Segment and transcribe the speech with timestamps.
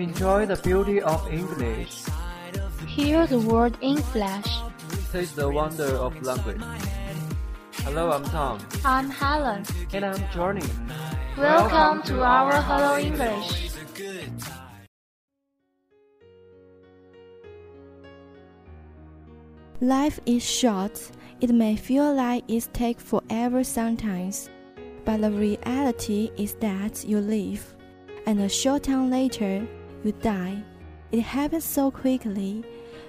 [0.00, 2.04] Enjoy the beauty of English.
[2.86, 4.62] Hear the word in flash.
[5.12, 6.62] Taste the wonder of language.
[7.84, 8.60] Hello, I'm Tom.
[8.82, 9.62] I'm Helen.
[9.92, 10.64] And I'm Johnny.
[11.36, 13.72] Welcome to our Hello English.
[19.82, 21.10] Life is short.
[21.42, 24.48] It may feel like it takes forever sometimes,
[25.04, 27.74] but the reality is that you live,
[28.24, 29.68] and a short time later,
[30.02, 30.62] you die.
[31.10, 32.62] It happens so quickly.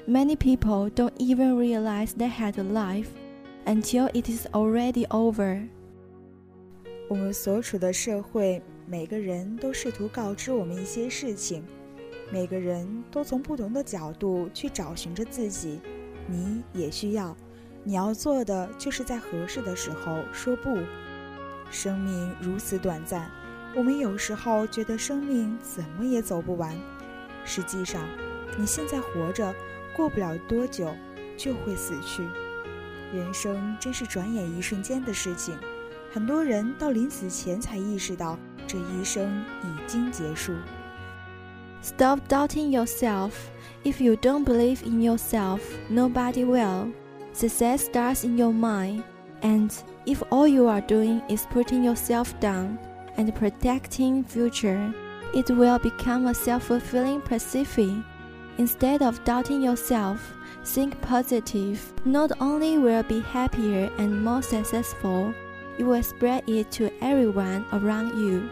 [0.08, 3.10] Many people don't even realize they had a life
[3.66, 5.68] until it is already over.
[7.08, 11.64] 我们所处的社会，每个人都试图告知我们一些事情，
[12.32, 15.80] 每个人都从不同的角度去找寻着自己。
[16.28, 17.36] 你也需要，
[17.84, 20.78] 你要做的就是在合适的时候说不。
[21.70, 23.30] 生命如此短暂，
[23.76, 26.76] 我们有时候觉得生命怎么也走不完。
[27.46, 28.02] 实际上，
[28.58, 29.54] 你现在活着，
[29.96, 30.94] 过不了多久
[31.38, 32.24] 就会死去。
[33.14, 35.58] 人生真是转眼一瞬间的事情，
[36.12, 40.54] 很多人到临死前才意识到这一生已经结束。
[41.82, 43.32] Stop doubting yourself.
[43.84, 46.92] If you don't believe in yourself, nobody will.
[47.34, 49.04] Success starts in your mind,
[49.42, 49.72] and
[50.06, 52.78] if all you are doing is putting yourself down
[53.17, 54.93] and protecting future,
[55.35, 58.03] it will become a self-fulfilling prophecy.
[58.59, 60.19] Instead of doubting yourself,
[60.65, 61.79] think positive.
[62.05, 65.35] Not only will be happier and more successful,
[65.79, 68.43] you will spread it to everyone around you.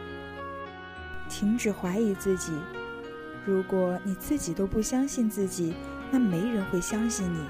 [1.29, 2.53] 停止怀疑自己。
[3.47, 5.75] 如果你自己都不相信自己，
[6.11, 7.41] 那没人会相信你。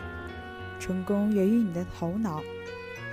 [0.78, 2.40] 成功源于你的头脑。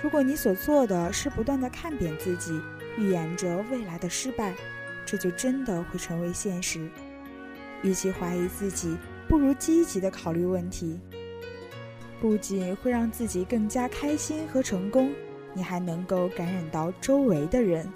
[0.04, 2.60] 如果你所做的是不断的看扁自己，
[2.97, 4.55] 预言着未来的失败，
[5.05, 6.89] 这就真的会成为现实。
[7.83, 8.97] 与其怀疑自己，
[9.29, 10.99] 不如积极的考虑问题。
[12.21, 15.13] 不仅会让自己更加开心和成功，
[15.53, 17.87] 你还能够感染到周围的人。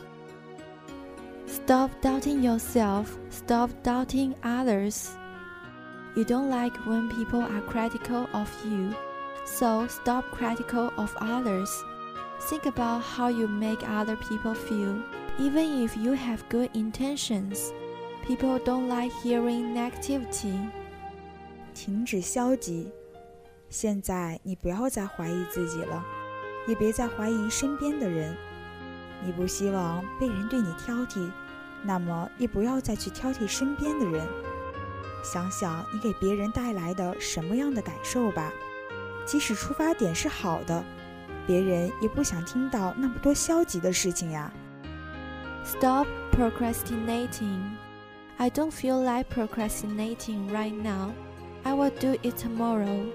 [1.46, 3.06] Stop doubting yourself.
[3.30, 5.08] Stop doubting others.
[6.14, 8.92] You don't like when people are critical of you,
[9.46, 11.70] so stop critical of others.
[12.48, 15.02] Think about how you make other people feel.
[15.38, 17.72] Even if you have good intentions,
[18.26, 20.68] people don't like hearing negativity.
[21.74, 22.90] 停止消极。
[23.68, 26.04] 现在你不要再怀疑自己了，
[26.66, 28.36] 也别再怀疑身边的人。
[29.24, 31.30] 你不希望被人对你挑剔，
[31.84, 34.26] 那么也不要再去挑剔身边的人。
[35.22, 38.50] 想想你给别人带来的什么样的感受吧。
[39.26, 40.82] 即使出发点是好的，
[41.49, 44.51] 别人也不想听到那么多消极的事情呀。
[45.63, 47.75] Stop procrastinating.
[48.37, 51.13] I don't feel like procrastinating right now.
[51.63, 53.05] I will do it tomorrow.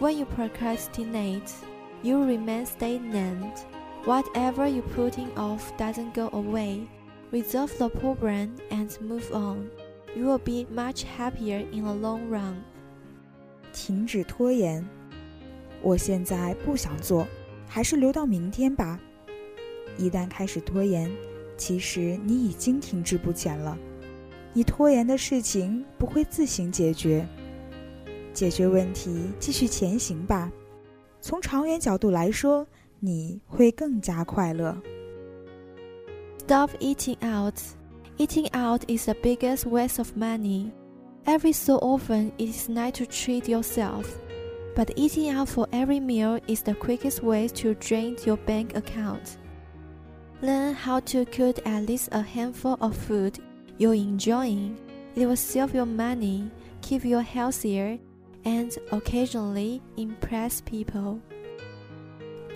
[0.00, 1.50] When you procrastinate,
[2.02, 3.64] you remain stagnant.
[4.04, 6.86] Whatever you putting off doesn't go away.
[7.32, 9.70] Resolve the problem and move on.
[10.14, 12.62] You will be much happier in the long run.
[13.72, 14.86] 停止拖延。
[15.82, 17.26] 我现在不想做，
[17.69, 18.99] 还是留到明天吧。
[19.97, 21.09] 一旦开始拖延，
[21.55, 23.77] 其实你已经停滞不前了。
[24.51, 27.25] 你拖延的事情不会自行解决。
[28.33, 30.51] 解决问题，继续前行吧。
[31.21, 32.65] 从长远角度来说，
[32.99, 34.75] 你会更加快乐。
[36.39, 37.55] Stop eating out.
[38.17, 40.71] Eating out is the biggest waste of money.
[41.25, 44.05] Every so often, it is nice to treat yourself.
[44.74, 49.38] But eating out for every meal is the quickest way to drain your bank account.
[50.42, 53.38] Learn how to cook at least a handful of food
[53.78, 54.76] you're enjoying.
[55.14, 56.50] It will save your money,
[56.82, 57.98] keep you healthier,
[58.44, 61.20] and occasionally impress people.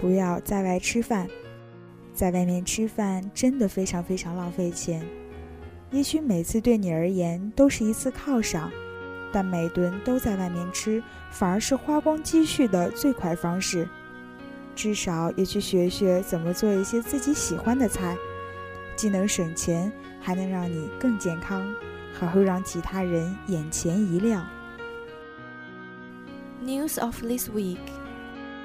[0.00, 1.29] 不要在外吃饭，
[2.12, 5.06] 在外面吃饭真的非常非常浪费钱。
[5.93, 8.71] 也许每次对你而言都是一次犒赏，
[9.34, 13.90] 但每顿都在外面吃，反而是花光积蓄的最快方式。
[14.76, 18.16] 至少也去学学怎么做一些自己喜欢的菜，
[18.96, 19.92] 既能省钱，
[20.22, 21.68] 还能让你更健康，
[22.14, 24.48] 还会让其他人眼前一亮。
[26.64, 27.78] News of this week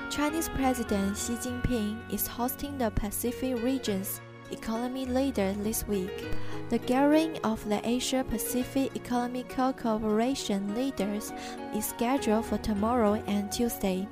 [0.08, 4.18] Chinese President Xi Jinping is hosting the Pacific region's
[4.50, 6.26] economy leader this week.
[6.70, 11.32] The gathering of the Asia Pacific Economic Cooperation leaders
[11.74, 14.06] is scheduled for tomorrow and Tuesday.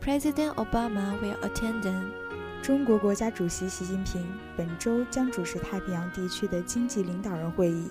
[0.00, 2.12] President Obama will attend them.
[2.62, 7.90] 中国国家主席习近平本周将主持太平洋地区的经济领导人会议，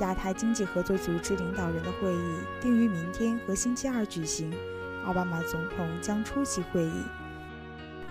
[0.00, 4.52] 亚太经济合作组织领导人的会议定于明天和星期二举行，
[5.04, 7.02] 奥巴马总统将出席会议。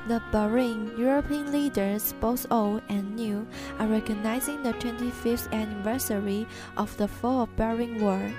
[0.08, 3.46] The Bahrain European leaders, both old and new,
[3.78, 8.32] are recognizing the 25th anniversary of the fall of Bahrain War.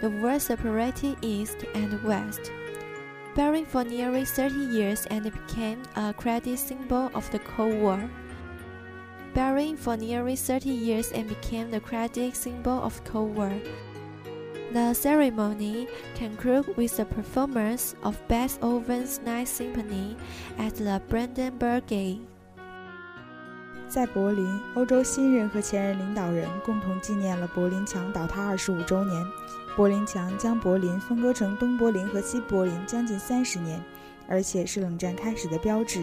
[0.00, 2.52] The war separated East and West.
[3.34, 7.98] Bahrain for nearly 30 years and became a credit symbol of the Cold War.
[9.34, 13.50] Bahrain for nearly 30 years and became the credit symbol of Cold War.
[14.70, 20.14] The ceremony concluded with the performance of Beethoven's Ninth Symphony
[20.58, 22.20] at the Brandenburg Gate.
[23.88, 29.26] 在柏林，欧洲新任和前任领导人共同纪念了柏林墙倒塌二十五周年。
[29.74, 33.82] 柏林墙将柏林分割成东柏林和西柏林将近三十年，
[34.28, 36.02] 而且是冷战开始的标志。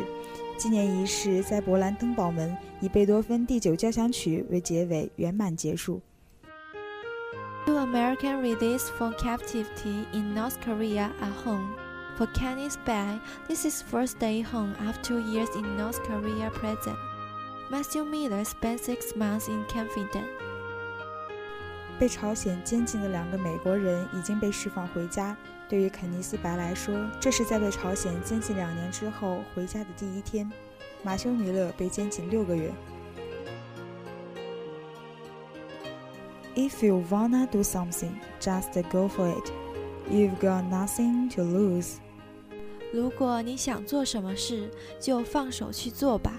[0.58, 6.02] 纪念仪式在勃兰登堡门以贝多芬第九交响曲为结尾，圆满结束。
[7.86, 11.76] American released from captivity in North Korea at home.
[12.18, 16.96] For Kenny's bag, this is first day home after two years in North Korea prison.
[17.70, 20.26] Matthew Miller spent six months in confinement.
[22.00, 25.38] 被朝鲜监禁的两个美国人已经被释放回家。
[25.70, 30.52] 对于肯尼斯·白来说，这是在被朝鲜监禁两年之后回家的第一天。
[31.04, 32.74] 马修·米勒被监禁六个月。
[36.57, 39.53] If you wanna do something, just go for it.
[40.11, 41.99] You've got nothing to lose.
[42.93, 44.69] 如果你想做什么事，
[44.99, 46.33] 就放手去做吧，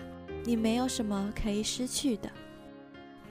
[0.44, 2.30] 你没有什么可以失去的。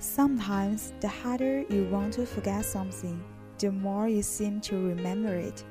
[0.00, 3.18] Sometimes the harder you want to forget something,
[3.58, 5.62] the more you seem to remember it.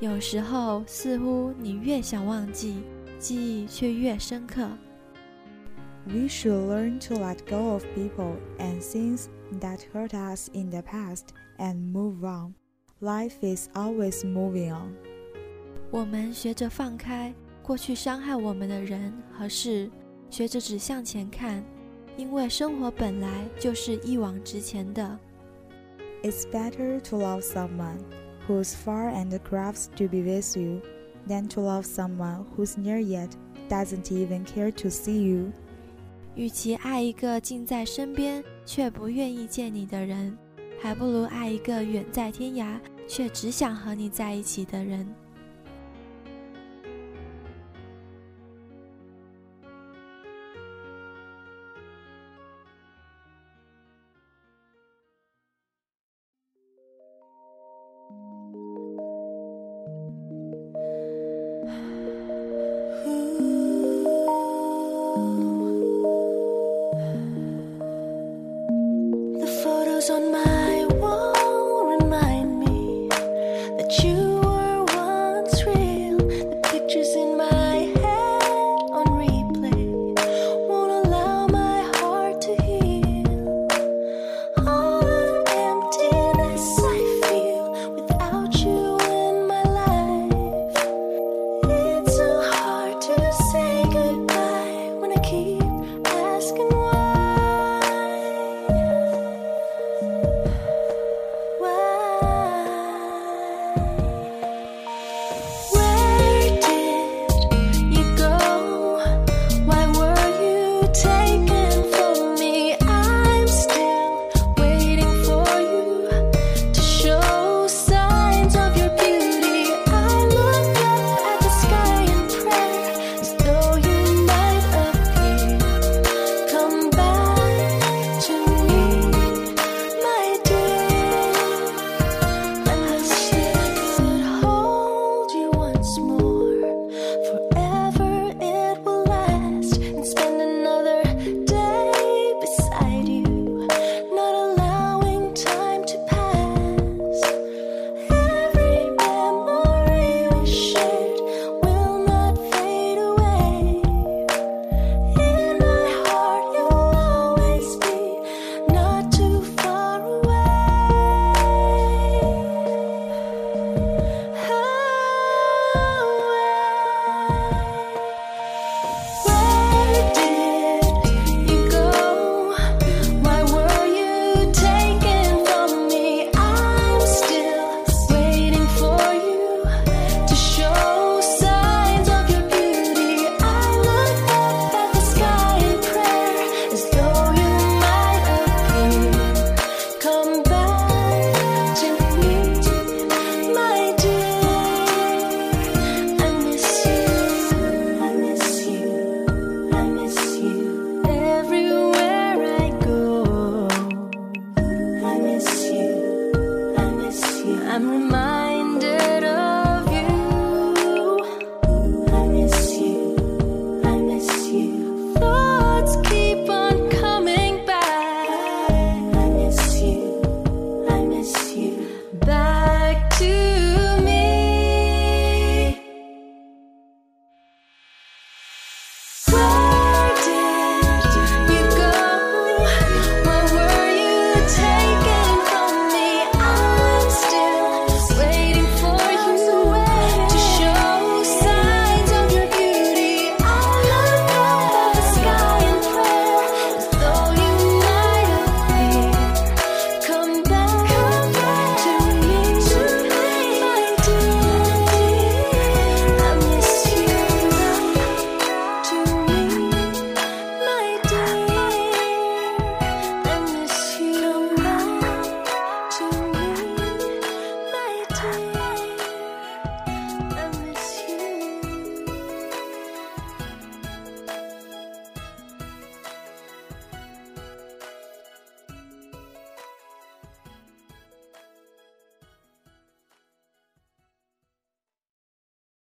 [0.00, 2.82] 有时候，似乎你越想忘记，
[3.18, 4.68] 记忆却越深刻。
[6.06, 9.28] We should learn to let go of people and things
[9.60, 12.54] that hurt us in the past and move on.
[13.00, 14.94] Life is always moving on.
[15.90, 19.90] 我们学着放开过去伤害我们的人和事，
[20.30, 21.62] 学着只向前看，
[22.16, 25.18] 因为生活本来就是一往直前的。
[26.22, 27.98] It's better to love someone
[28.48, 30.80] who's far and craves to be with you
[31.28, 33.30] than to love someone who's near yet
[33.68, 35.52] doesn't even care to see you.
[36.34, 40.37] 与其爱一个近在身边 却不愿意见你的人，
[40.79, 45.11] 还不如爱一个远在天涯却只想和你在一起的人。